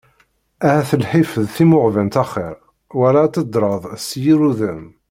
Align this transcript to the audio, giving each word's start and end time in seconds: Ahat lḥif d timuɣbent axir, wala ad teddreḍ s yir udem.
Ahat 0.67 0.89
lḥif 1.03 1.31
d 1.43 1.47
timuɣbent 1.55 2.15
axir, 2.23 2.57
wala 2.99 3.19
ad 3.25 3.31
teddreḍ 3.33 3.83
s 4.05 4.07
yir 4.23 4.39
udem. 4.49 4.83